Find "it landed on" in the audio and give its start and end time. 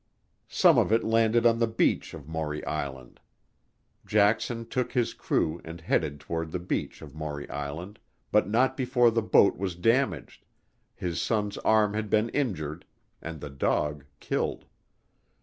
0.91-1.59